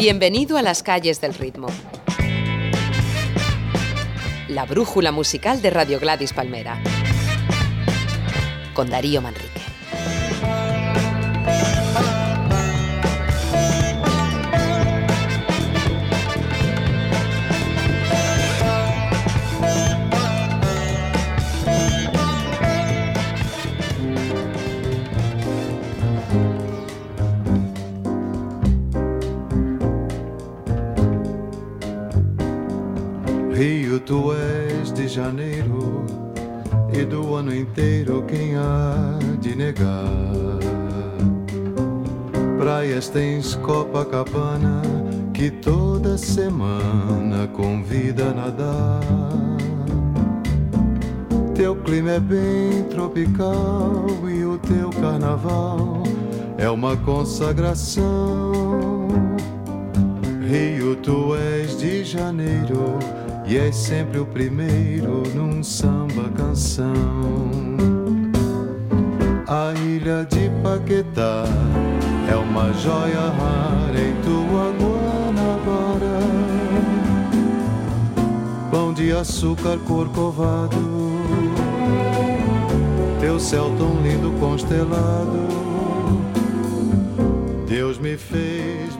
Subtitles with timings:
[0.00, 1.66] Bienvenido a las calles del ritmo.
[4.48, 6.82] La brújula musical de Radio Gladys Palmera.
[8.72, 9.49] Con Darío Manrique.
[43.12, 44.82] Tens Copacabana
[45.34, 49.00] que toda semana convida a nadar.
[51.54, 56.02] Teu clima é bem tropical e o teu carnaval
[56.56, 58.52] é uma consagração.
[60.48, 62.98] Rio, tu és de janeiro
[63.46, 67.09] e és sempre o primeiro num samba canção.
[72.80, 76.20] Joia rara em tua Guanabara.
[78.70, 80.76] Pão de açúcar corcovado,
[83.20, 85.48] teu céu tão lindo constelado.
[87.68, 88.90] Deus me fez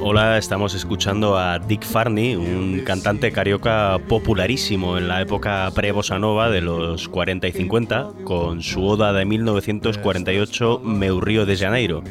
[0.00, 6.48] Hola, estamos escuchando a Dick Farney, un cantante carioca popularísimo en la época pre-bossa nova
[6.48, 12.04] de los 40 y 50, con su oda de 1948 Meu Río de Janeiro.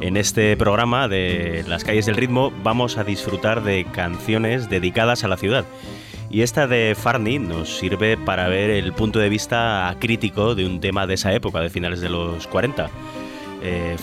[0.00, 5.28] En este programa de Las calles del ritmo vamos a disfrutar de canciones dedicadas a
[5.28, 5.64] la ciudad.
[6.30, 10.80] Y esta de Farney nos sirve para ver el punto de vista crítico de un
[10.80, 12.88] tema de esa época, de finales de los 40.
[13.62, 13.96] Eh,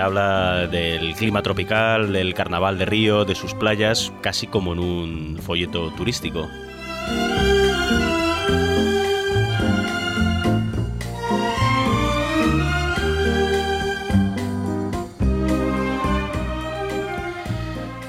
[0.00, 5.38] habla del clima tropical, del carnaval de Río, de sus playas, casi como en un
[5.40, 6.48] folleto turístico.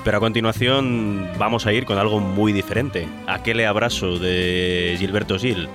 [0.06, 3.08] Pero a continuación vamos a ir con algo muy diferente.
[3.26, 5.68] Aquel abrazo de Gilberto Gil.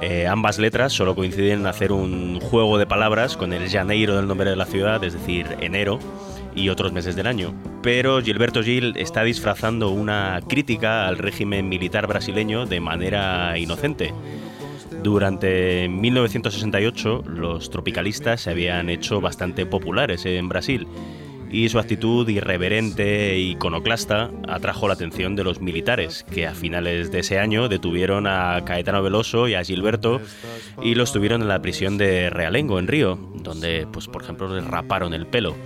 [0.00, 4.26] Eh, ambas letras solo coinciden en hacer un juego de palabras con el Janeiro del
[4.26, 5.98] nombre de la ciudad, es decir, enero,
[6.54, 7.52] y otros meses del año.
[7.82, 14.14] Pero Gilberto Gil está disfrazando una crítica al régimen militar brasileño de manera inocente.
[15.02, 20.86] Durante 1968 los tropicalistas se habían hecho bastante populares en Brasil
[21.50, 27.10] y su actitud irreverente e iconoclasta atrajo la atención de los militares, que a finales
[27.10, 30.20] de ese año detuvieron a Caetano Veloso y a Gilberto
[30.82, 34.64] y los tuvieron en la prisión de Realengo, en Río, donde, pues, por ejemplo, les
[34.64, 35.56] raparon el pelo.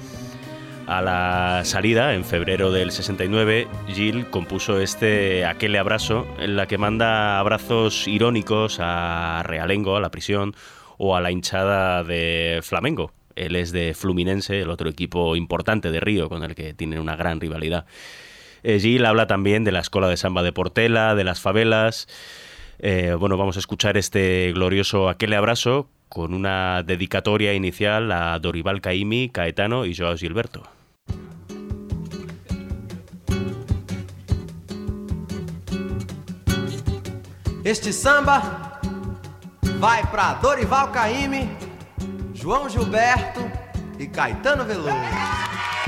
[0.86, 6.76] A la salida, en febrero del 69, Gil compuso este Aquel abrazo, en la que
[6.76, 10.54] manda abrazos irónicos a Realengo, a la prisión,
[10.98, 16.00] o a la hinchada de Flamengo, él es de Fluminense, el otro equipo importante de
[16.00, 17.86] Río con el que tienen una gran rivalidad.
[18.62, 22.08] Eh, Gil habla también de la escuela de samba de Portela, de las favelas.
[22.78, 28.80] Eh, bueno, vamos a escuchar este glorioso Aquel abrazo con una dedicatoria inicial a Dorival
[28.80, 30.62] Caimi, Caetano y Joao Gilberto.
[37.64, 38.78] Este samba
[39.80, 41.63] vai para Dorival Caymmi
[42.44, 43.50] João Gilberto
[43.98, 44.90] e Caetano Veloso.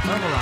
[0.06, 0.40] Vamos lá.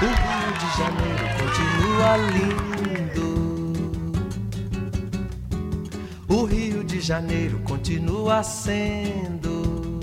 [0.00, 3.28] O Rio de Janeiro continua lindo.
[6.26, 10.00] O Rio de Janeiro continua sendo.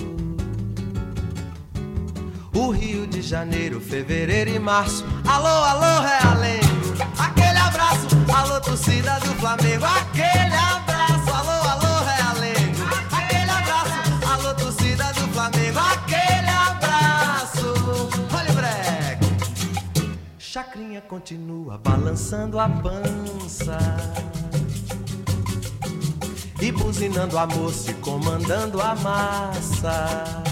[2.53, 5.03] O Rio de Janeiro, fevereiro e março.
[5.28, 6.94] Alô, alô, realengo.
[7.18, 9.83] Aquele abraço, alô, torcida do Flamengo.
[9.83, 10.91] Aquele abraço,
[21.00, 23.78] Continua balançando a pança.
[26.60, 30.44] E buzinando a moça e comandando a massa.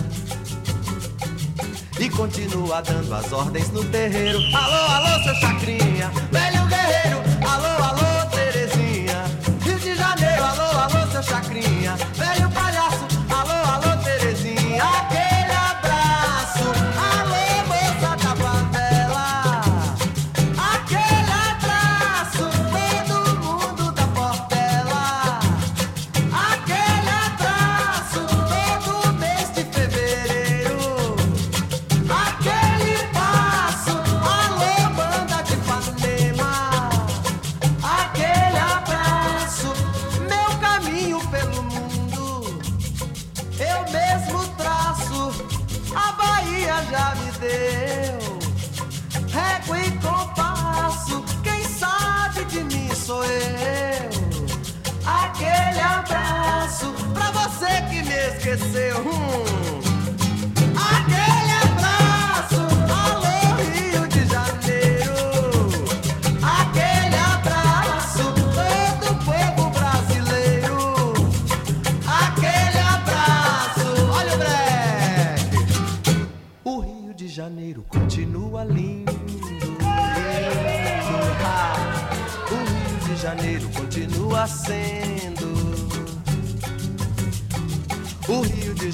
[2.00, 4.40] E continua dando as ordens no terreiro.
[4.56, 7.22] Alô, alô, seu Chacrinha, velho guerreiro.
[7.46, 9.26] Alô, alô, Terezinha.
[9.62, 12.49] Rio de Janeiro, alô, alô, seu Chacrinha, velho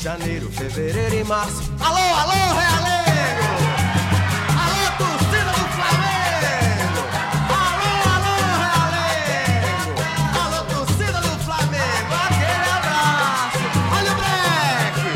[0.06, 1.64] janeiro, fevereiro e março.
[1.80, 3.50] Alô, alô, Realengo!
[4.62, 7.02] Alô, torcida do Flamengo!
[7.50, 9.98] Alô, alô, Realengo!
[10.44, 12.14] Alô, torcida do Flamengo!
[12.24, 13.66] Aquele abraço!
[13.98, 15.10] Olha o breque!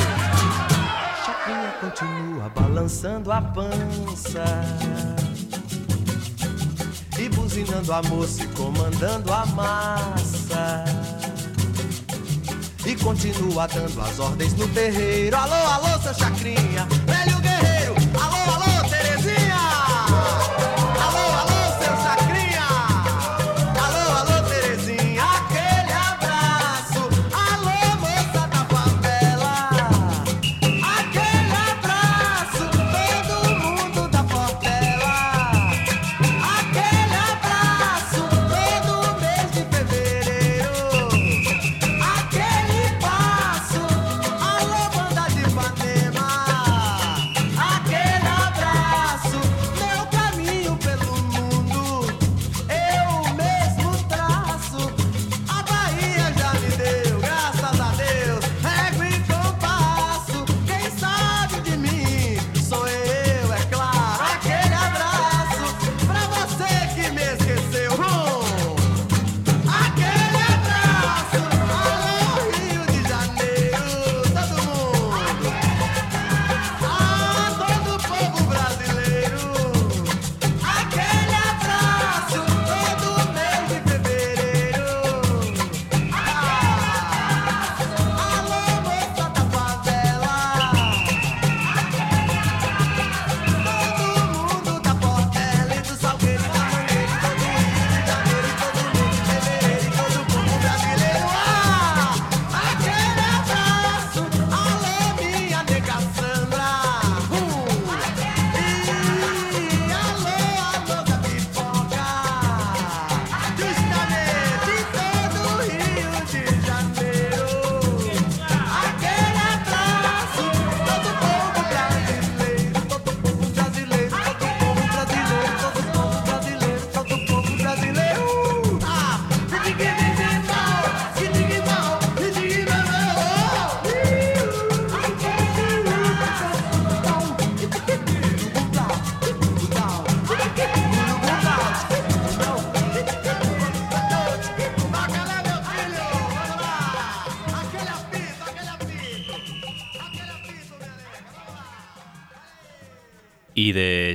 [1.24, 4.46] Chapinha continua balançando a pança.
[7.20, 10.89] E buzinando a moça e comandando a massa
[12.90, 15.36] e continua dando as ordens no terreiro.
[15.36, 17.69] Alô, alô, seu chacrinha, velho guerreiro.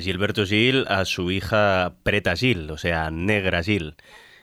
[0.05, 3.97] Gilberto Gil a su hija Preta Gil, o sea, Negra Gil.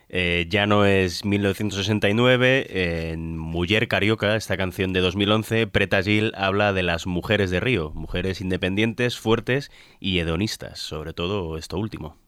[0.08, 6.74] Eh, ya no es 1969, en Mujer Carioca, esta canción de 2011, Preta Gil habla
[6.74, 12.18] de las mujeres de Río, mujeres independientes, fuertes y hedonistas, sobre todo esto último.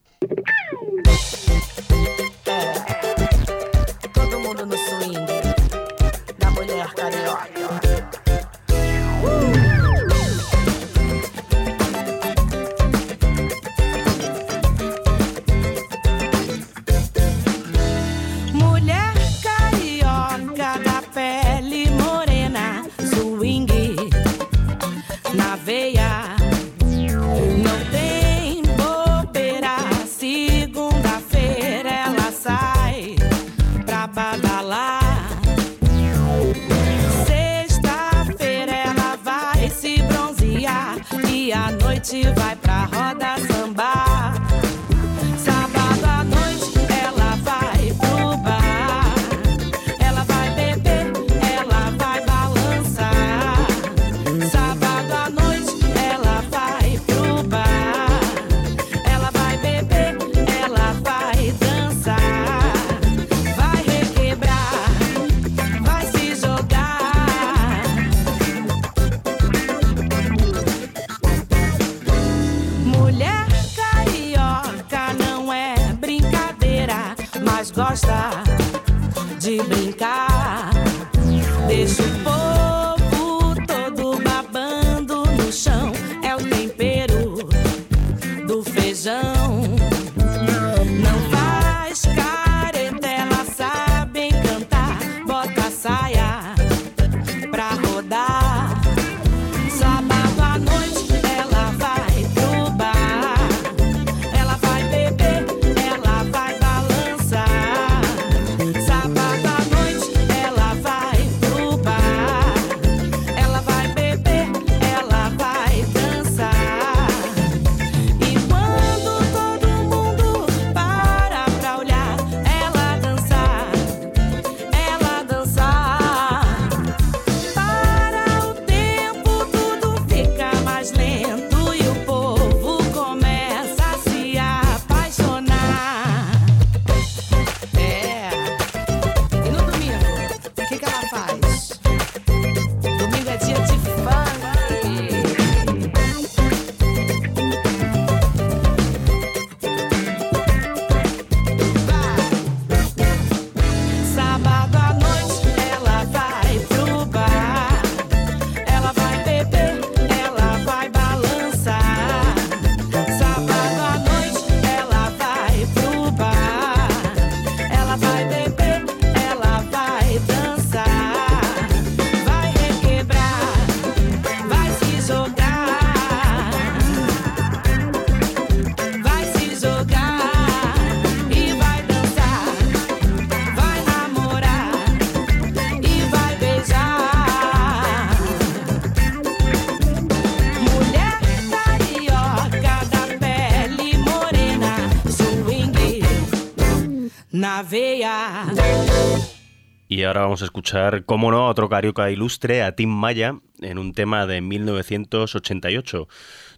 [200.04, 203.92] Ahora vamos a escuchar, cómo no, a otro carioca ilustre, a Tim Maya, en un
[203.92, 206.08] tema de 1988,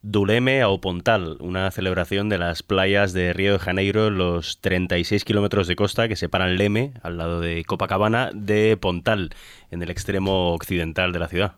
[0.03, 5.67] Duleme ao Pontal, una celebración de las playas de Río de Janeiro, los 36 kilómetros
[5.67, 9.31] de costa que separan Leme, al lado de Copacabana, de Pontal,
[9.71, 11.57] en el extremo occidental de la ciudad.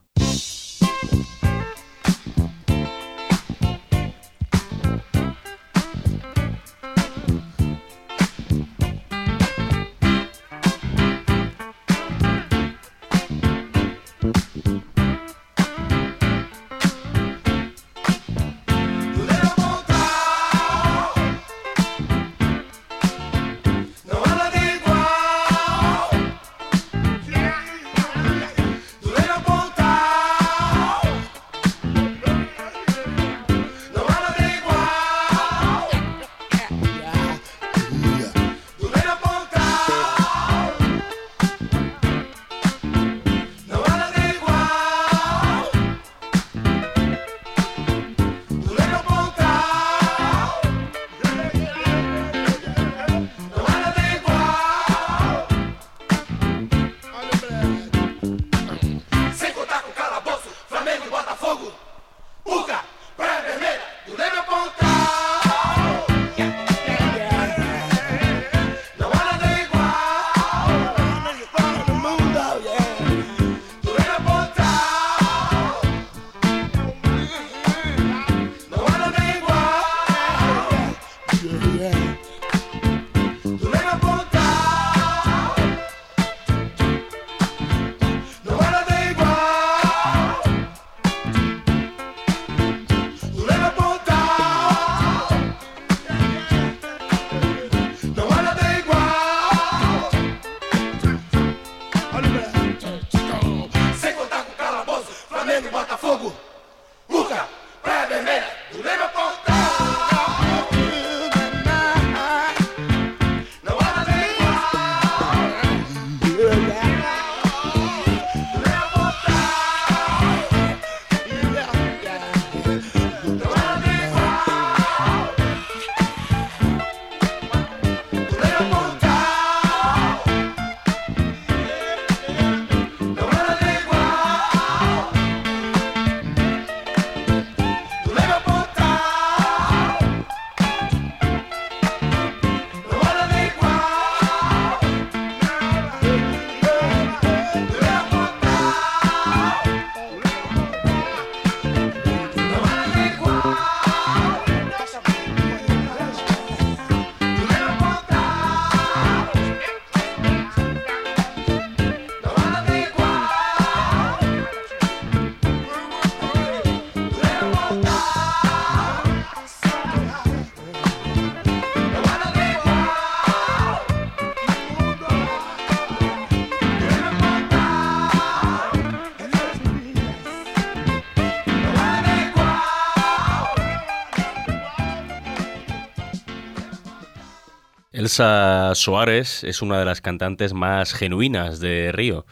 [188.18, 192.26] Elsa Soares es una de las cantantes más genuinas de Río.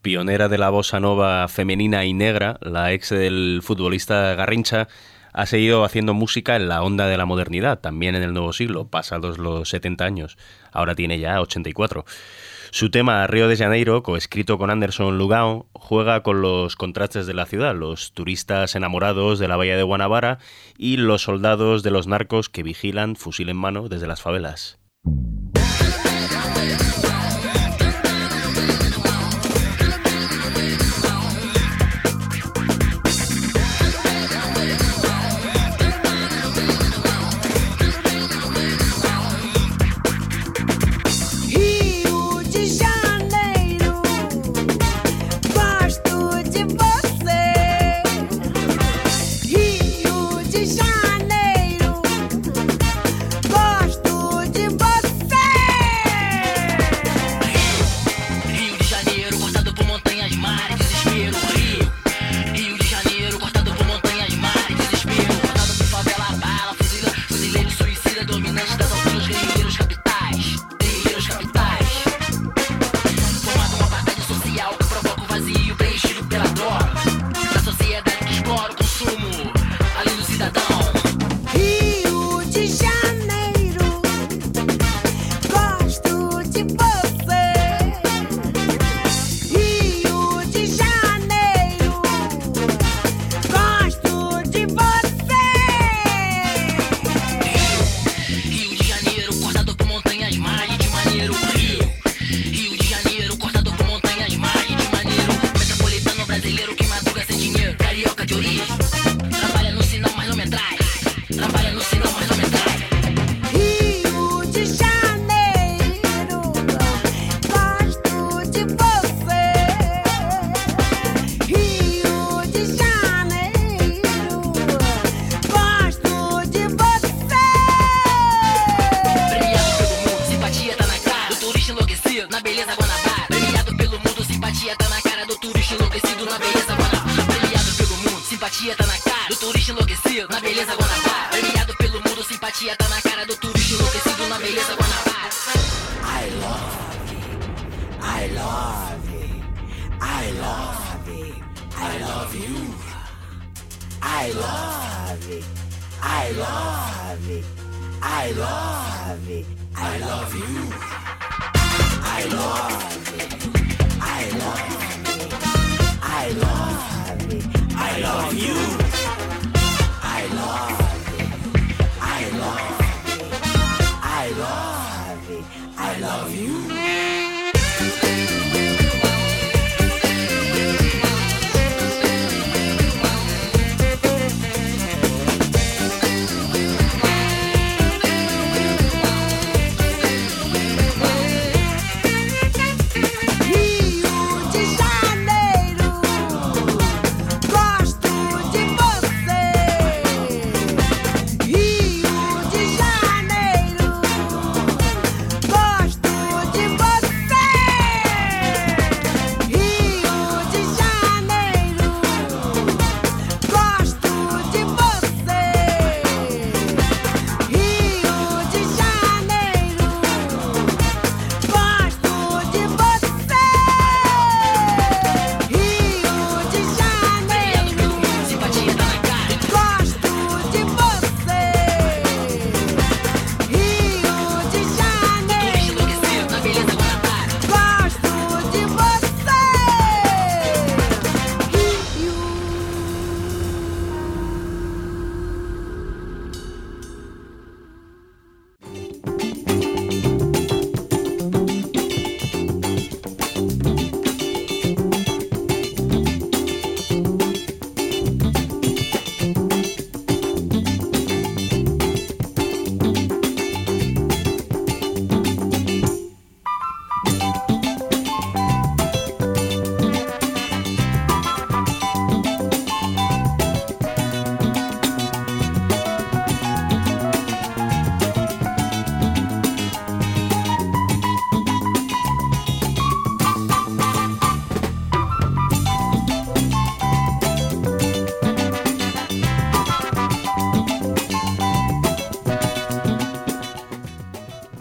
[0.00, 4.86] Pionera de la bossa nova femenina y negra, la ex del futbolista Garrincha
[5.32, 8.86] ha seguido haciendo música en la onda de la modernidad, también en el nuevo siglo,
[8.86, 10.38] pasados los 70 años.
[10.70, 12.04] Ahora tiene ya 84.
[12.70, 17.46] Su tema Río de Janeiro, coescrito con Anderson Lugao, juega con los contrastes de la
[17.46, 20.38] ciudad, los turistas enamorados de la bahía de Guanabara
[20.78, 24.78] y los soldados de los narcos que vigilan, fusil en mano, desde las favelas.
[25.06, 25.73] Rio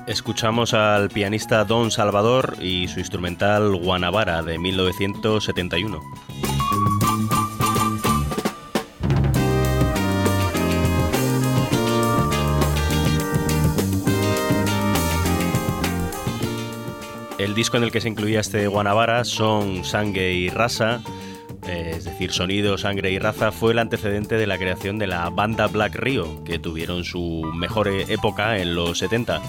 [0.05, 6.01] Escuchamos al pianista Don Salvador y su instrumental Guanabara de 1971.
[17.37, 21.01] El disco en el que se incluía este Guanabara son Sangue y Rasa,
[21.67, 25.29] eh, es decir, sonido, sangre y raza, fue el antecedente de la creación de la
[25.29, 29.41] banda Black Rio, que tuvieron su mejor e- época en los 70.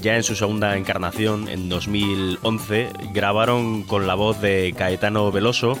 [0.00, 5.78] Ya en su segunda encarnación, en 2011, grabaron con la voz de Caetano Veloso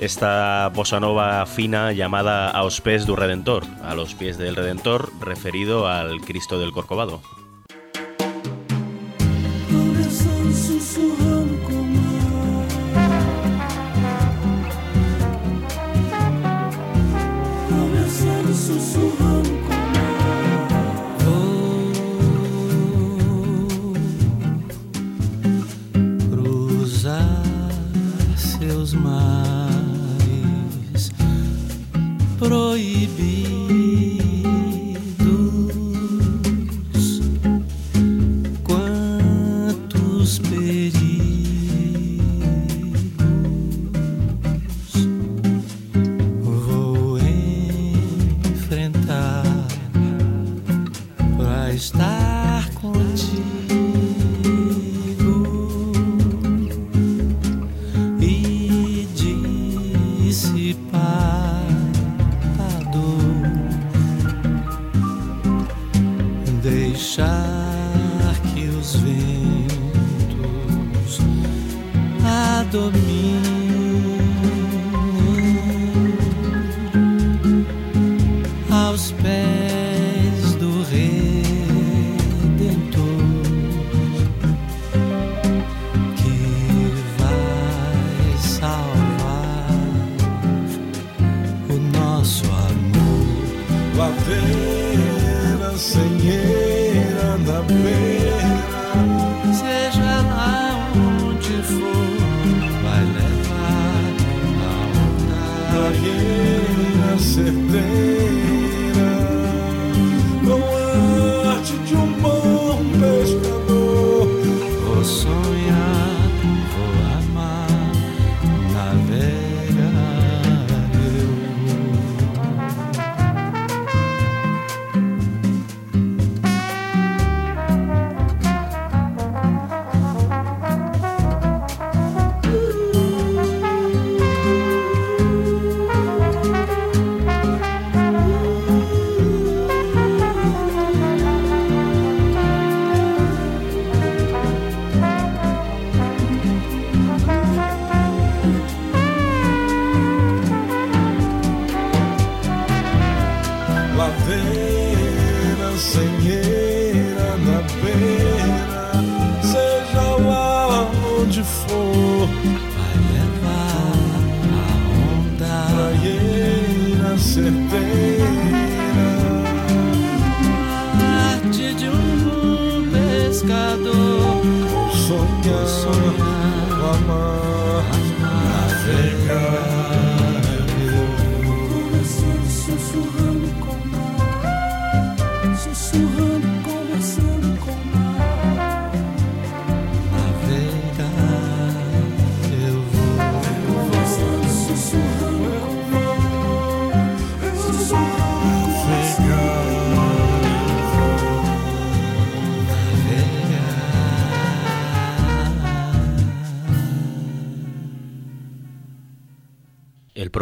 [0.00, 5.86] esta bossa nova fina llamada Aos pés du Redentor, a los pies del Redentor, referido
[5.86, 7.22] al Cristo del Corcovado.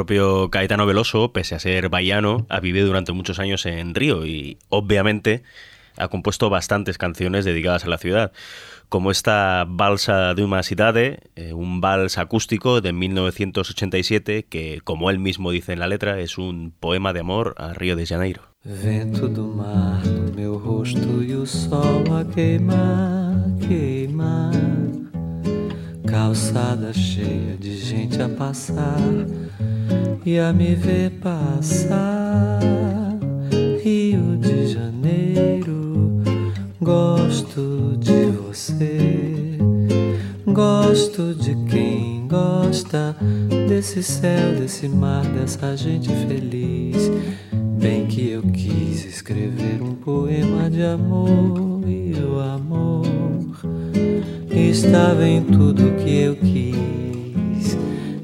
[0.03, 4.59] Propio Caetano Veloso, pese a ser baiano, ha vivido durante muchos años en Río y
[4.69, 5.45] obviamente
[5.97, 8.33] ha compuesto bastantes canciones dedicadas a la ciudad,
[8.89, 15.21] como esta Balsa de una Cidade, eh, un vals acústico de 1987 que, como él
[15.21, 18.43] mismo dice en la letra, es un poema de amor a Río de Janeiro.
[18.65, 23.35] Vento do mar no meu rosto e o sol a queimar,
[23.69, 24.51] queimar.
[26.07, 29.01] Calçada cheia de gente a passar
[30.25, 32.61] e a me ver passar.
[33.83, 36.23] Rio de Janeiro,
[36.81, 39.59] gosto de você.
[40.47, 43.17] Gosto de quem gosta
[43.69, 47.11] desse céu, desse mar, dessa gente feliz.
[47.81, 52.83] Bem que eu quis escrever um poema de amor e o amor
[54.73, 57.77] estava em tudo que eu quis,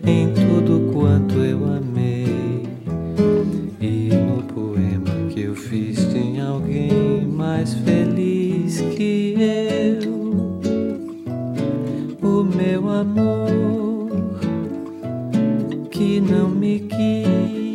[0.07, 0.88] em tudo
[1.19, 2.63] quanto eu amei.
[3.81, 10.61] E no poema que eu fiz tinha alguém mais feliz que eu.
[12.23, 14.11] O meu amor
[15.91, 17.68] que não me quis.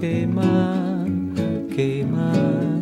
[0.00, 1.04] Queimar,
[1.74, 2.80] queimar.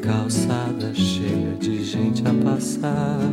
[0.00, 3.32] Calçada cheia de gente a passar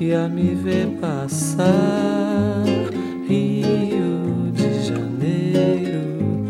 [0.00, 2.62] e a me ver passar.
[3.26, 6.46] Rio de Janeiro,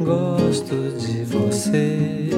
[0.00, 2.30] gosto de você,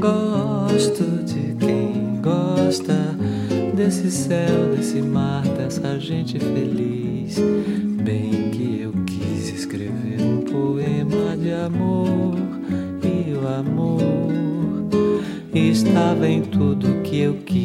[0.00, 3.14] gosto de quem gosta
[3.74, 7.36] desse céu, desse mar, dessa gente feliz.
[8.02, 8.59] Bem que
[13.60, 14.00] amor.
[15.54, 17.59] Estava em tudo que eu quis,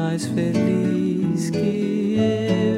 [0.00, 2.69] mais feliz que eu.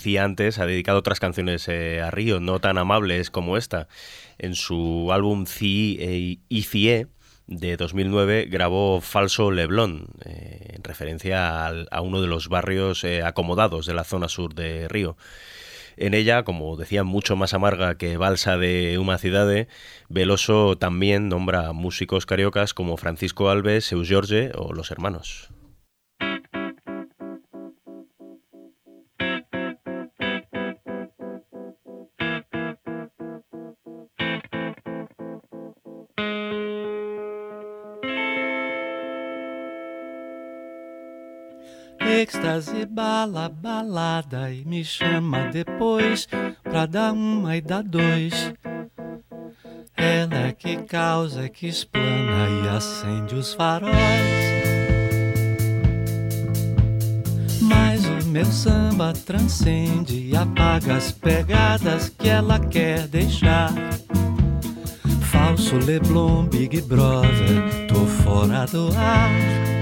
[0.00, 3.86] Decía antes, ha dedicado otras canciones eh, a Río, no tan amables como esta.
[4.38, 7.08] En su álbum Ci y Cie
[7.46, 13.84] de 2009 grabó Falso Leblon, eh, en referencia a uno de los barrios eh, acomodados
[13.84, 15.18] de la zona sur de Río.
[15.98, 19.68] En ella, como decía, mucho más amarga que Balsa de Uma Cidade,
[20.08, 25.50] Veloso también nombra músicos cariocas como Francisco Alves, Seu Jorge o Los Hermanos.
[42.20, 46.28] Êxtase, bala, balada e me chama depois
[46.62, 48.52] pra dar uma e dar dois.
[49.96, 53.94] Ela é que causa, é que explana e acende os faróis.
[57.62, 63.72] Mas o meu samba transcende e apaga as pegadas que ela quer deixar.
[65.22, 69.79] Falso Leblon, Big Brother, tô fora do ar.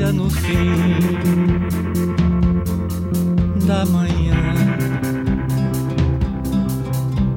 [0.00, 0.72] No fim
[3.66, 4.42] da manhã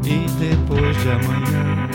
[0.06, 1.90] e depois de amanhã.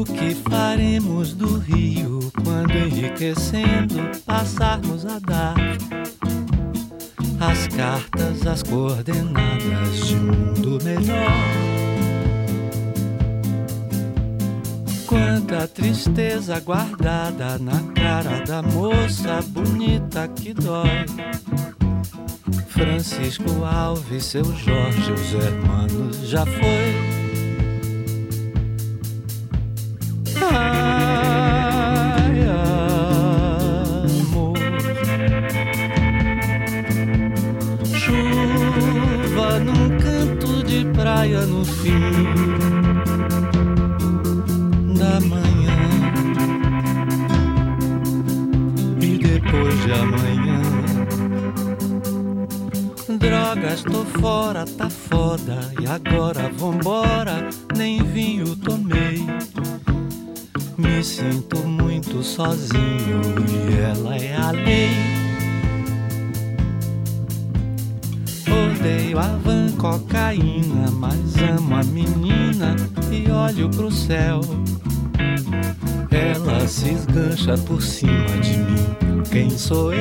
[0.00, 3.96] O que faremos do rio quando enriquecendo
[4.26, 5.54] passarmos a dar
[7.40, 11.87] as cartas, as coordenadas de um mundo melhor?
[15.08, 21.06] Quanta tristeza guardada na cara da moça bonita que dói.
[22.68, 26.94] Francisco Alves, seu Jorge, os hermanos já foi.
[30.52, 31.48] Ai,
[34.20, 34.58] amor.
[37.94, 42.47] Chuva num canto de praia no fim
[49.88, 50.60] de amanhã.
[53.18, 55.72] Drogas, tô fora, tá foda.
[55.80, 59.26] E agora vambora, nem vinho tomei.
[60.76, 64.90] Me sinto muito sozinho e ela é a lei.
[68.46, 72.76] Odeio a van cocaína, mas amo a menina
[73.10, 74.40] e olho pro céu.
[76.68, 79.22] Se esgancha por cima de mim.
[79.32, 79.98] Quem sou eu?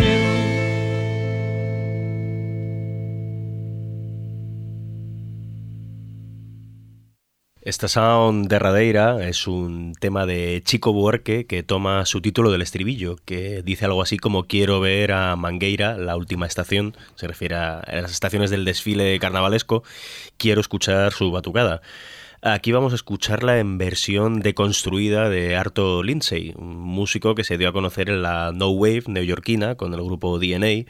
[7.62, 12.62] Esta Sound de Radeira es un tema de Chico Buarque que toma su título del
[12.62, 17.56] estribillo, que dice algo así como quiero ver a Mangueira, la última estación, se refiere
[17.56, 19.84] a las estaciones del desfile carnavalesco,
[20.38, 21.82] quiero escuchar su batucada.
[22.50, 27.68] Aquí vamos a escucharla en versión deconstruida de Arto Lindsay, un músico que se dio
[27.68, 30.90] a conocer en la No Wave neoyorquina con el grupo DNA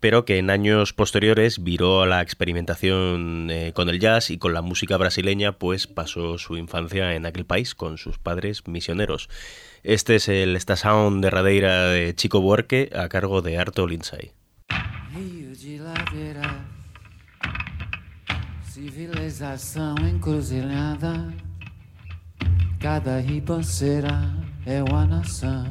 [0.00, 4.54] pero que en años posteriores viró a la experimentación eh, con el jazz y con
[4.54, 9.28] la música brasileña, pues pasó su infancia en aquel país con sus padres misioneros.
[9.82, 14.32] Este es el Esta Sound de Radeira de Chico Buarque a cargo de Arto Lindsay.
[19.26, 21.32] Civilização encruzilhada.
[22.80, 24.32] Cada ribanceira
[24.64, 25.66] é uma nação.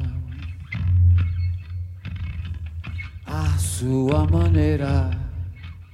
[3.24, 5.10] A sua maneira,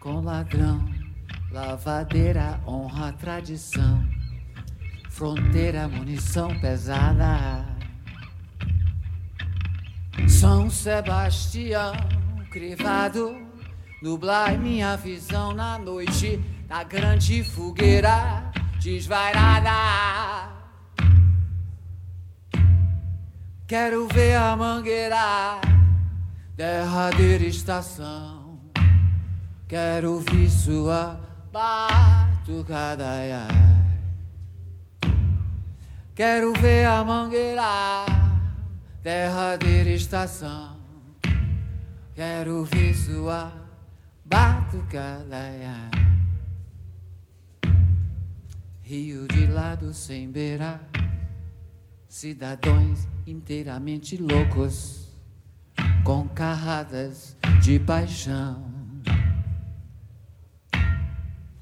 [0.00, 0.84] com ladrão,
[1.52, 4.04] lavadeira, honra, tradição.
[5.08, 7.64] Fronteira, munição pesada.
[10.28, 11.92] São Sebastião,
[12.50, 13.36] crivado,
[14.02, 16.40] nublar minha visão na noite
[16.72, 20.48] da grande fogueira desvairada.
[23.66, 25.60] Quero ver a mangueira,
[26.56, 28.58] derradeira estação.
[29.68, 31.20] Quero ouvir sua
[31.52, 33.04] batucada.
[36.14, 38.06] Quero ver a mangueira,
[39.02, 40.78] derradeira estação.
[42.14, 43.52] Quero ouvir sua
[44.24, 46.11] batucada.
[48.92, 50.78] Rio de lado sem beira,
[52.06, 55.08] cidadãos inteiramente loucos,
[56.04, 58.70] com carradas de paixão.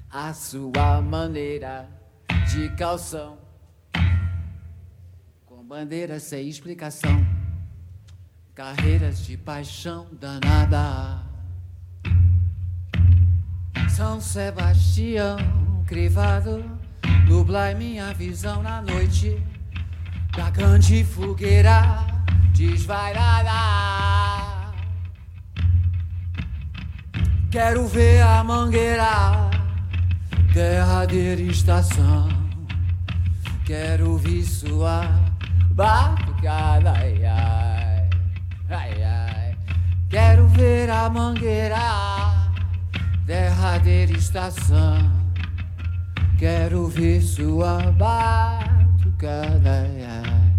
[0.09, 1.87] A sua maneira
[2.51, 3.37] de calção,
[5.45, 7.25] com bandeiras sem explicação,
[8.53, 11.23] carreiras de paixão danada.
[13.87, 15.37] São Sebastião
[15.87, 16.80] crivado,
[17.31, 19.41] nublai minha visão na noite
[20.35, 22.05] da grande fogueira
[22.53, 23.53] desvairada.
[27.49, 29.49] Quero ver a mangueira,
[30.53, 32.27] derradeira estação.
[33.65, 35.03] Quero ouvir sua
[35.71, 38.09] batucada, ai, ai,
[38.69, 39.57] ai, ai.
[40.09, 41.79] Quero ver a mangueira,
[43.25, 45.20] derradeira estação.
[46.41, 50.50] Quero ouvir sua batucada, ai,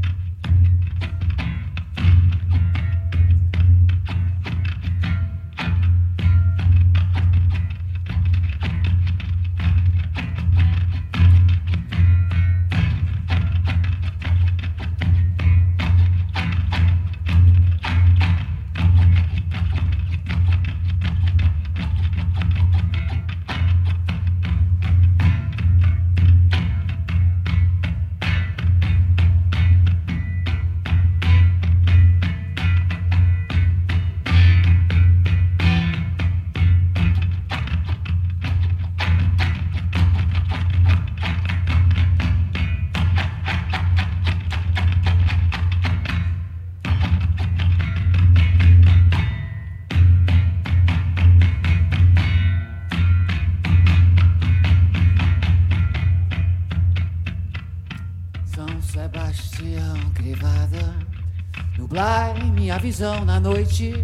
[63.73, 63.95] noite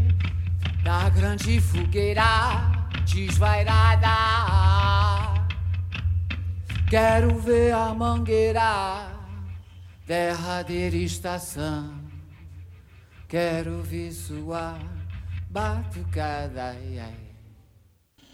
[0.82, 4.08] da grande fogueira desvairada.
[6.88, 9.10] Quero ver a mangueira,
[10.06, 11.92] derradeira estação.
[13.28, 14.78] Quero ver sua
[15.50, 16.74] batucada.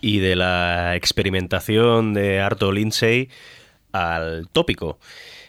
[0.01, 3.29] Y de la experimentación de Arto Lindsay
[3.93, 5.01] al tópico.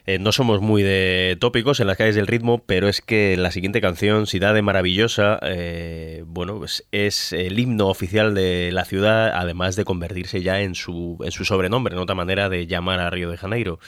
[0.07, 3.49] Eh, no somos muy de tópicos en las calles del ritmo, pero es que la
[3.49, 9.75] siguiente canción, Cidade Maravillosa, eh, bueno, pues es el himno oficial de la ciudad, además
[9.75, 13.31] de convertirse ya en su, en su sobrenombre, en otra manera de llamar a Río
[13.31, 13.79] de Janeiro.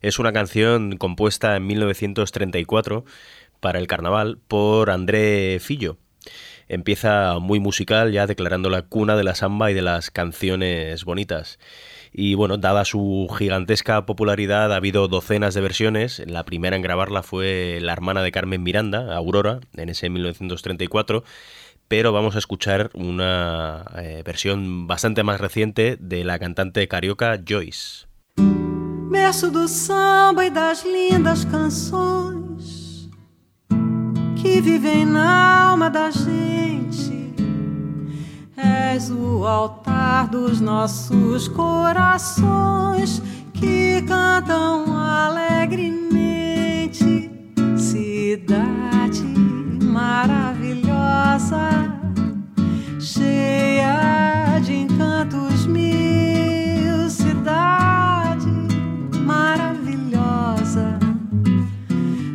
[0.00, 3.04] Es una canción compuesta en 1934
[3.60, 5.98] para el carnaval por André Fillo.
[6.68, 11.58] Empieza muy musical, ya declarando la cuna de la samba y de las canciones bonitas.
[12.20, 16.20] Y bueno, dada su gigantesca popularidad, ha habido docenas de versiones.
[16.26, 21.22] La primera en grabarla fue la hermana de Carmen Miranda, Aurora, en ese 1934.
[21.86, 28.08] Pero vamos a escuchar una eh, versión bastante más reciente de la cantante carioca Joyce.
[29.52, 31.46] Do samba e das lindas
[34.42, 34.76] que
[35.16, 37.27] alma da gente.
[38.58, 43.22] És o altar dos nossos corações
[43.54, 46.18] que cantam alegremente.
[47.76, 49.22] Cidade
[49.84, 51.68] maravilhosa,
[52.98, 57.08] cheia de encantos mil.
[57.08, 58.48] Cidade
[59.24, 60.98] maravilhosa,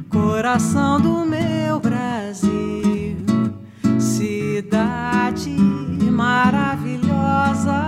[0.10, 3.18] coração do meu Brasil,
[4.00, 5.73] cidade
[6.14, 7.88] maravilhosa,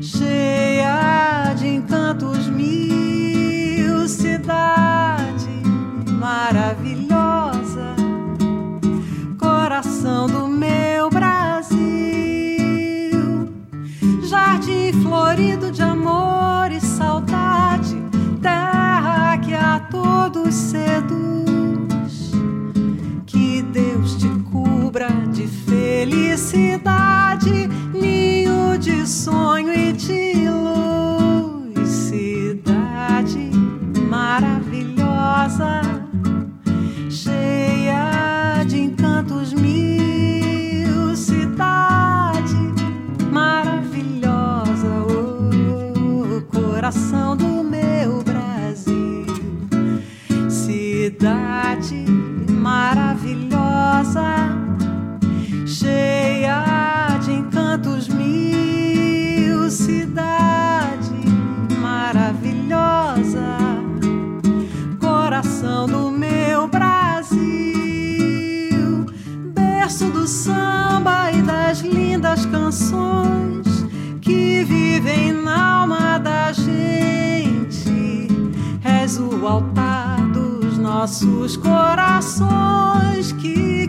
[0.00, 5.50] cheia de encantos mil, cidade
[6.18, 7.94] maravilhosa,
[9.38, 11.76] coração do meu Brasil,
[14.22, 18.02] jardim florido de amor e saudade,
[18.40, 21.15] terra que a todos seduz.
[29.26, 33.50] sonho e de luz, cidade
[34.08, 35.80] maravilhosa,
[37.10, 42.54] cheia de encantos mil, cidade
[43.32, 49.26] maravilhosa, oh, coração do meu Brasil,
[50.48, 52.04] cidade
[52.48, 54.35] maravilhosa.
[65.56, 67.38] Coração do meu Brasil,
[69.54, 73.66] berço do samba e das lindas canções
[74.20, 78.28] que vivem na alma da gente.
[78.84, 83.85] És o altar dos nossos corações que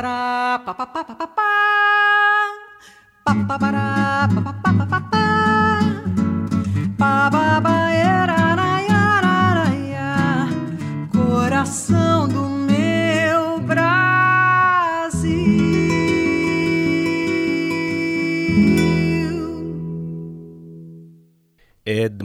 [0.00, 1.39] para pa pa pa pa pa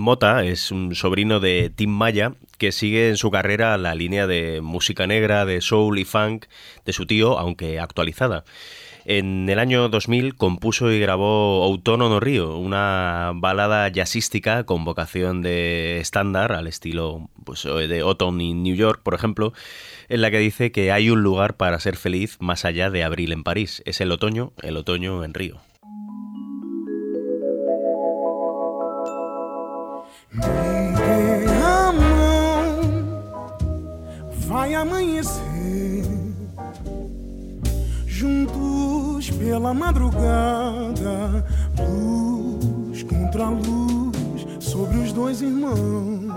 [0.05, 4.61] Mota es un sobrino de Tim Maya que sigue en su carrera la línea de
[4.61, 6.45] música negra, de soul y funk
[6.85, 8.43] de su tío, aunque actualizada.
[9.05, 15.41] En el año 2000 compuso y grabó Outono no Río, una balada jazzística con vocación
[15.41, 19.53] de estándar, al estilo pues, de Autumn in New York, por ejemplo,
[20.07, 23.31] en la que dice que hay un lugar para ser feliz más allá de abril
[23.31, 23.81] en París.
[23.87, 25.61] Es el otoño, el otoño en Río.
[30.37, 32.79] Dê a mão,
[34.47, 36.03] vai amanhecer.
[38.05, 41.45] Juntos pela madrugada,
[41.77, 46.33] luz contra luz sobre os dois irmãos.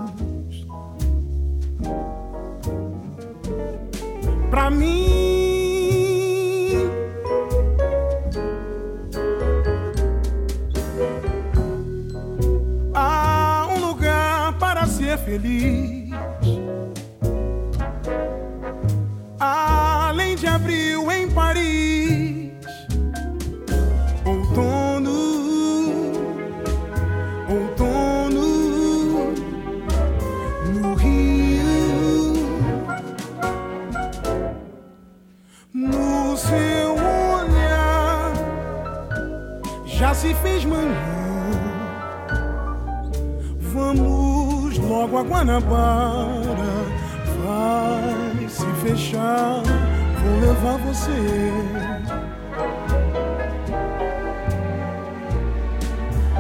[4.51, 5.48] Pra mim,
[15.09, 16.11] ser feliz.
[19.41, 22.53] Além de abril em Paris,
[24.25, 25.11] outono,
[27.49, 29.33] outono
[30.75, 32.35] no Rio,
[35.73, 36.93] no seu
[37.39, 38.33] olhar
[39.87, 41.18] já se fez manhã.
[44.89, 46.87] Logo a Guanabara.
[47.45, 49.63] Vai se fechar,
[50.23, 51.53] vou levar você.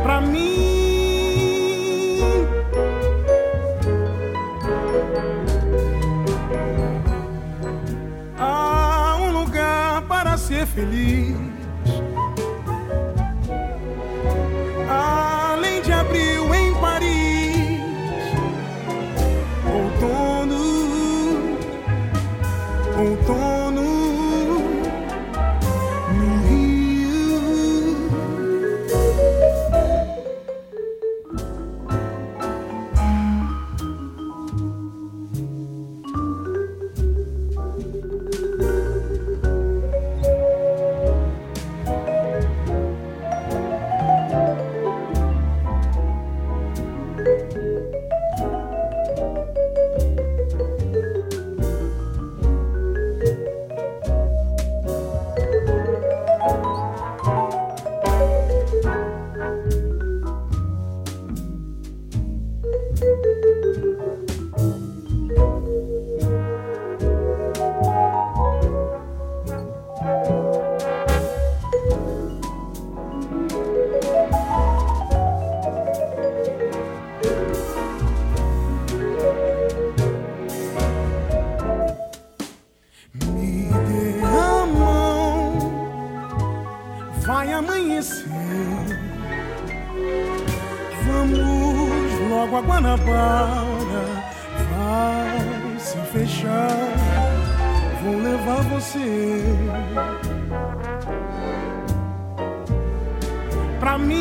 [0.02, 1.28] Pra mim,
[8.38, 11.47] há um lugar para ser feliz.
[92.38, 94.04] Logo a Guanabara,
[94.70, 96.68] vai se fechar.
[98.02, 99.42] Vou levar você
[103.80, 104.18] pra mim.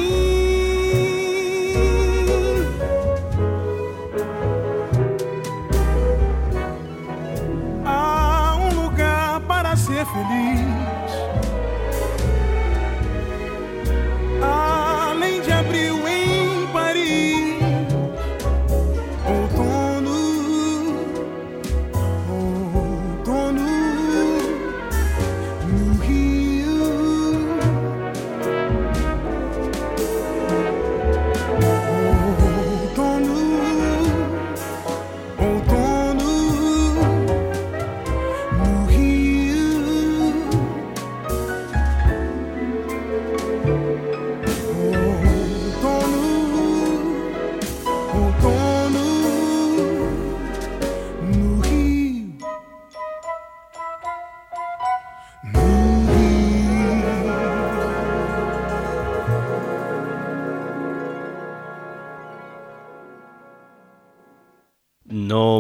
[7.86, 10.66] Há um lugar para ser feliz.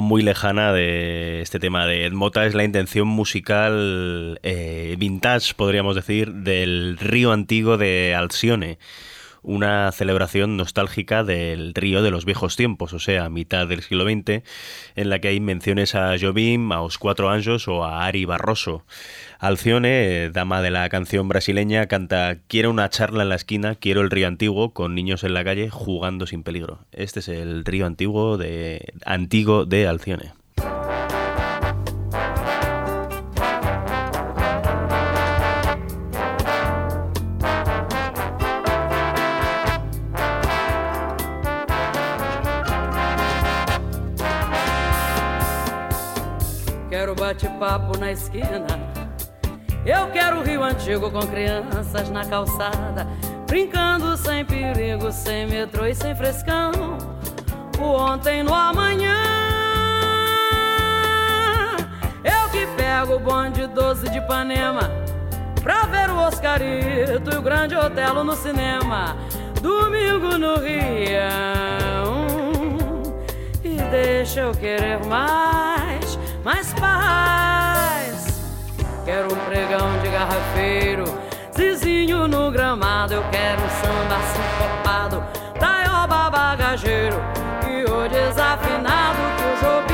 [0.07, 5.95] Muy lejana de este tema de Ed Mota es la intención musical eh, vintage, podríamos
[5.95, 8.79] decir, del río antiguo de Alcione.
[9.47, 14.43] Una celebración nostálgica del río de los viejos tiempos, o sea, mitad del siglo XX,
[14.97, 18.83] en la que hay menciones a Jobim, a Os Cuatro Anjos o a Ari Barroso.
[19.39, 24.01] Alcione, eh, dama de la canción brasileña, canta Quiero una charla en la esquina, quiero
[24.01, 26.79] el río antiguo, con niños en la calle jugando sin peligro.
[26.91, 30.33] Este es el río antiguo de, antiguo de Alcione.
[47.27, 48.65] Bate-papo na esquina.
[49.85, 53.05] Eu quero Rio Antigo com crianças na calçada,
[53.45, 56.71] brincando sem perigo, sem metrô e sem frescão.
[57.77, 59.13] O ontem no amanhã.
[62.23, 64.89] Eu que pego o bonde 12 de Ipanema
[65.61, 69.17] pra ver o Oscarito e o Grande Otelo no cinema.
[69.61, 71.17] Domingo no Rio.
[73.65, 75.56] E deixa eu querer mais
[76.79, 78.41] paz.
[79.05, 81.05] Quero um pregão de garrafeiro,
[81.55, 83.13] zizinho no gramado.
[83.13, 85.23] Eu quero um samba sincopado,
[85.59, 87.17] taioba bagageiro.
[87.67, 89.86] E o desafinado que o Jobim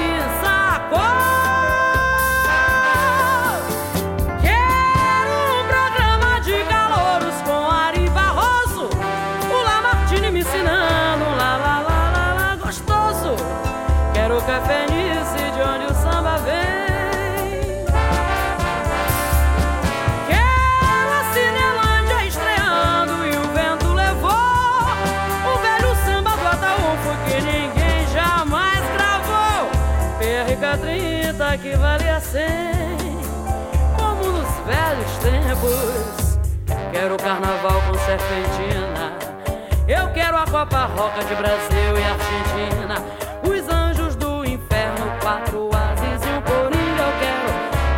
[39.88, 43.02] Eu quero a Copa Roca de Brasil e Argentina.
[43.42, 47.02] Os anjos do inferno, quatro ases e um coringa.
[47.02, 47.50] Eu quero,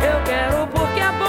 [0.06, 1.26] eu quero porque é bom.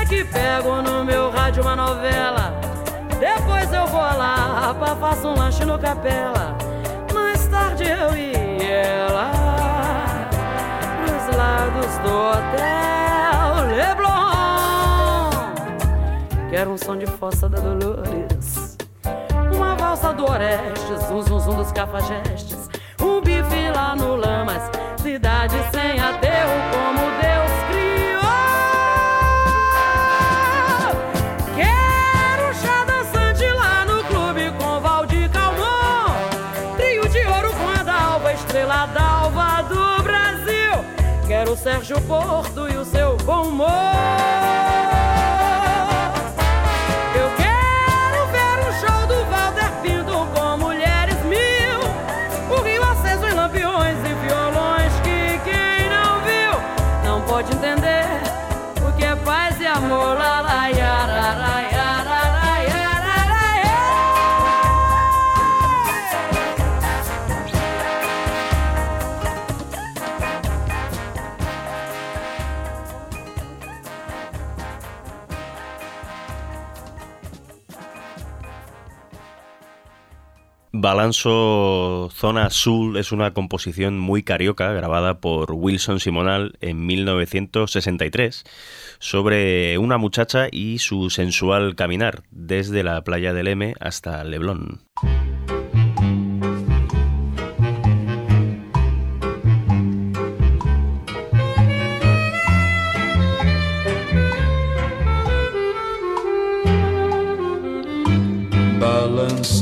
[0.00, 2.54] É que pego no meu rádio uma novela.
[3.20, 6.56] Depois eu vou lá, pra faço um lanche no capela.
[16.56, 18.78] Quero um som de fossa da Dolores.
[19.54, 22.70] Uma valsa do Orestes, um zum zum dos cafajestes.
[22.98, 24.62] Um bife lá no Lamas,
[25.02, 28.22] cidade sem aterro como Deus criou.
[31.56, 36.08] Quero chá dançante lá no clube com Valdir Calmon.
[36.78, 40.82] Trio de ouro com a Dalva, estrela d'alva do Brasil.
[41.26, 43.95] Quero o Sérgio Porto e o seu bom humor.
[80.86, 88.44] Balanzo Zona Azul es una composición muy carioca grabada por Wilson Simonal en 1963
[89.00, 94.85] sobre una muchacha y su sensual caminar desde la playa del M hasta Leblon.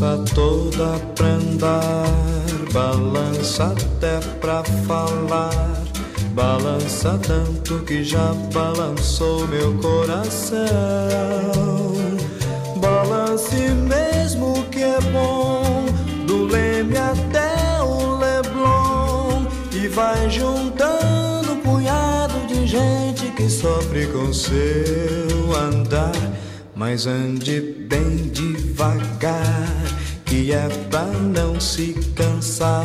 [0.05, 2.05] Balança toda pra andar,
[2.75, 5.83] balança até pra falar.
[6.35, 10.61] Balança tanto que já balançou meu coração.
[12.77, 15.87] Balance mesmo que é bom,
[16.27, 19.47] do Leme até o Leblon.
[19.73, 26.13] E vai juntando um punhado de gente que sofre com seu andar.
[26.77, 29.64] Mas ande bem devagar,
[30.53, 32.85] é pra não se cansar.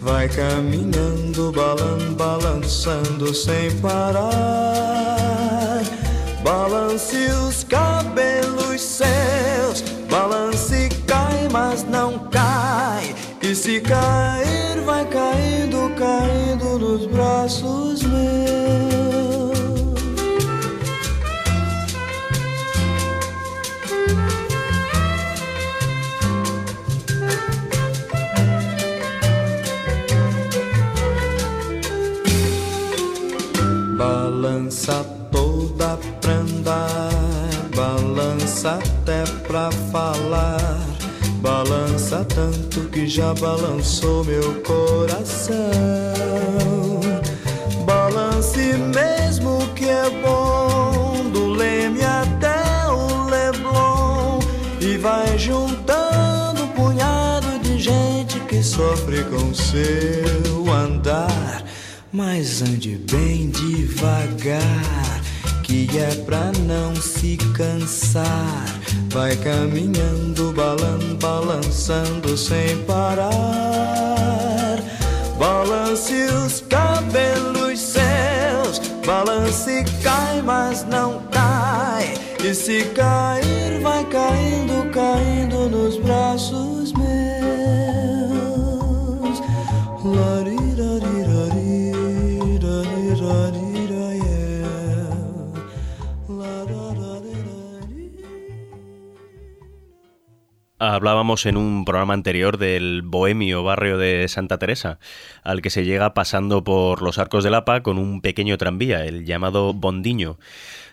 [0.00, 4.30] Vai caminhando, balan, balançando sem parar.
[6.42, 7.16] Balance
[7.48, 13.14] os cabelos seus, balance cai, mas não cai.
[13.42, 17.99] E se cair, vai caindo, caindo nos braços
[39.90, 40.80] falar.
[41.40, 45.56] Balança tanto que já balançou meu coração.
[47.84, 48.58] Balance
[48.94, 54.38] mesmo que é bom, do Leme até o Leblon.
[54.80, 61.64] E vai juntando um punhado de gente que sofre com seu andar.
[62.12, 65.22] Mas ande bem devagar,
[65.62, 68.79] que é pra não se cansar.
[69.12, 73.30] Vai caminhando, balan, balançando sem parar.
[75.38, 82.14] Balance os cabelos seus, balance cai, mas não cai.
[82.44, 87.10] E se cair, vai caindo, caindo nos braços meus.
[90.04, 90.70] Larirari.
[100.82, 104.98] Hablábamos en un programa anterior del bohemio barrio de Santa Teresa,
[105.42, 109.26] al que se llega pasando por los arcos de Lapa con un pequeño tranvía, el
[109.26, 110.38] llamado Bondiño.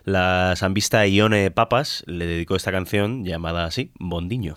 [0.04, 4.56] La sambista Ione Papas le dedicó esta canción llamada así, Bondiño.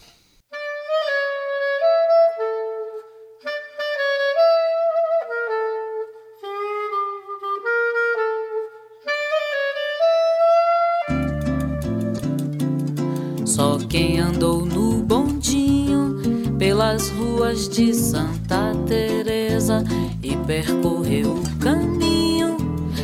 [17.69, 19.85] De Santa Teresa
[20.23, 22.57] e percorreu o caminho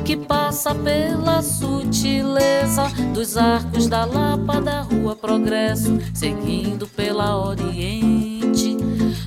[0.04, 8.76] que passa pela sutileza dos arcos da Lapa da Rua Progresso, seguindo pela Oriente.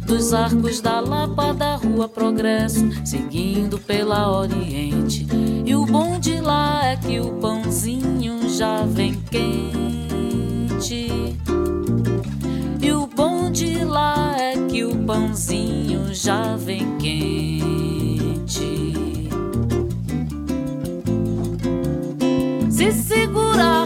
[0.06, 5.28] Dos arcos da Lapa da Rua Progresso, seguindo pela Oriente.
[5.66, 11.10] E o bom de lá é que o pãozinho já vem quente.
[13.60, 18.48] De lá é que o pãozinho já vem quente.
[22.70, 23.84] Se segura,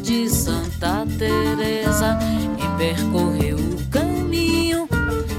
[0.00, 2.18] de Santa Teresa
[2.58, 4.86] e percorreu o caminho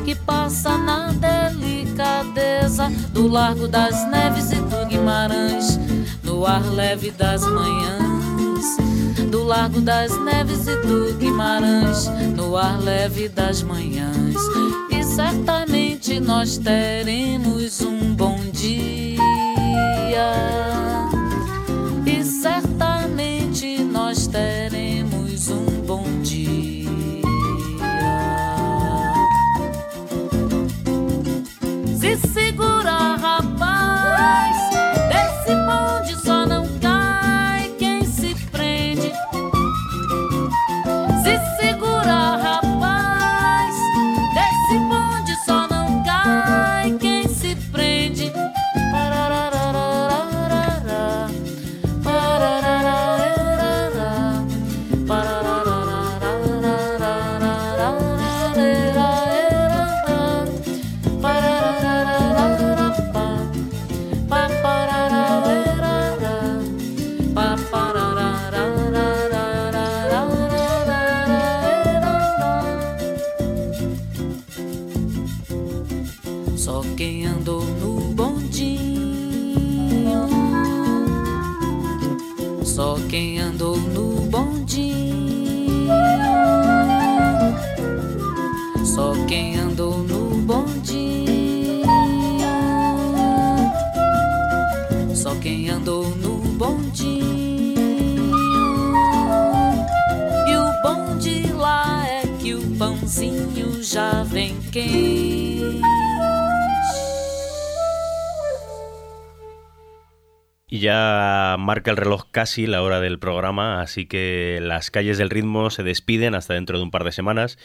[0.03, 5.79] que passa na delicadeza do Largo das Neves e do Guimarães,
[6.23, 8.77] no ar leve das manhãs,
[9.29, 14.35] do Largo das Neves e do Guimarães, no ar leve das manhãs.
[14.89, 19.19] E certamente nós teremos um bom dia.
[110.71, 115.31] Y ya marca el reloj casi la hora del programa, así que las calles del
[115.31, 117.57] ritmo se despiden hasta dentro de un par de semanas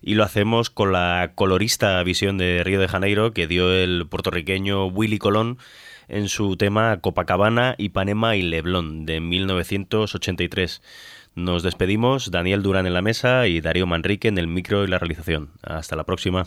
[0.00, 4.86] y lo hacemos con la colorista visión de Río de Janeiro que dio el puertorriqueño
[4.86, 5.58] Willy Colón
[6.08, 10.82] en su tema Copacabana, Ipanema y Leblon de 1983.
[11.34, 14.98] Nos despedimos, Daniel Durán en la mesa y Darío Manrique en el micro y la
[14.98, 15.50] realización.
[15.62, 16.46] Hasta la próxima.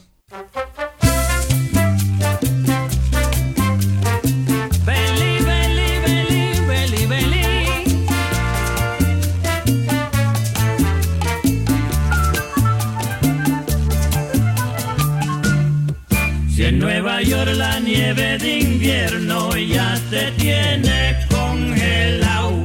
[18.13, 22.63] Nieve de invierno ya te tiene congelado.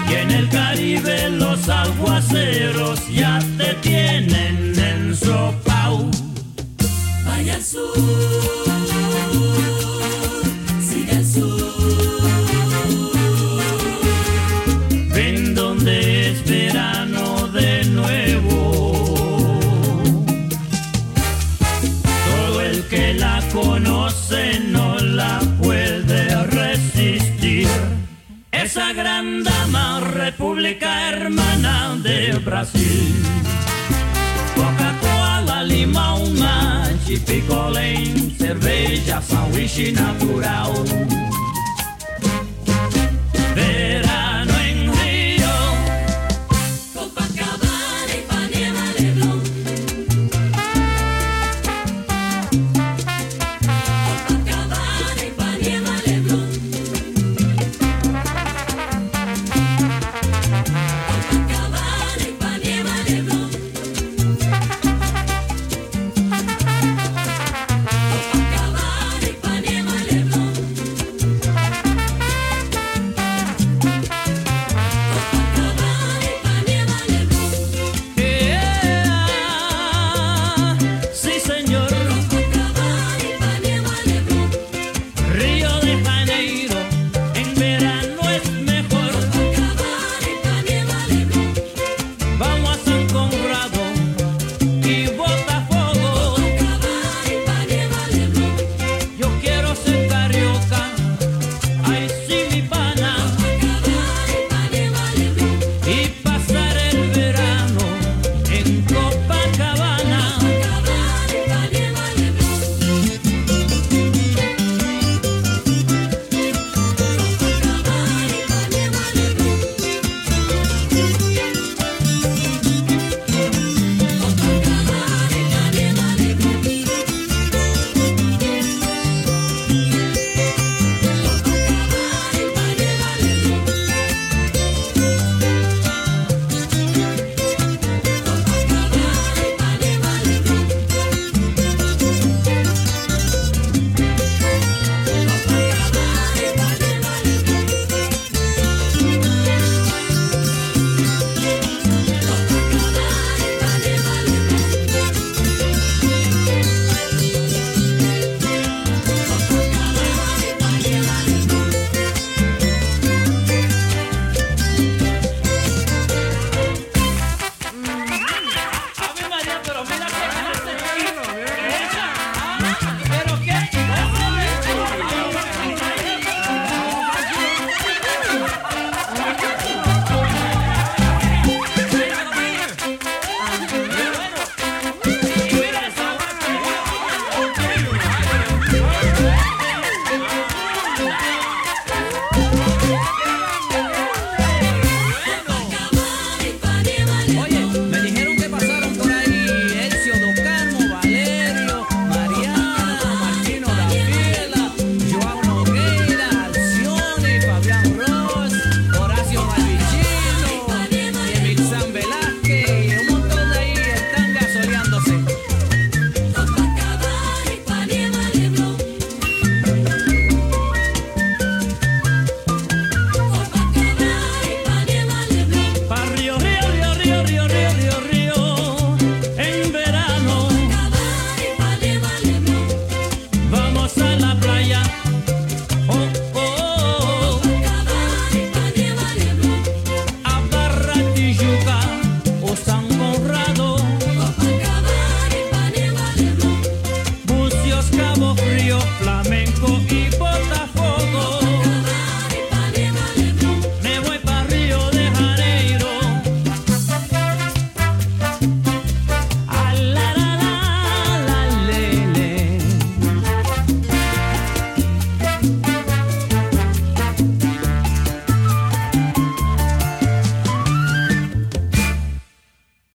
[0.08, 6.12] Y en el Caribe los aguaceros ya te tienen ensopao.
[7.26, 8.75] Vaya al sur,
[28.76, 33.16] Esa gran dama, República Hermana de Brasil.
[34.54, 37.96] Coca-Cola, limão, mate, picolé,
[38.38, 40.74] cerveja, sanduíche natural.